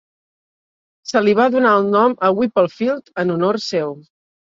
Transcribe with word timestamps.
Se 1.09 1.21
li 1.25 1.35
va 1.39 1.45
donar 1.55 1.73
el 1.81 1.85
nom 1.95 2.15
a 2.29 2.31
Whipple 2.39 2.73
Field 2.77 3.13
en 3.25 3.35
honor 3.35 3.61
seu. 3.67 3.95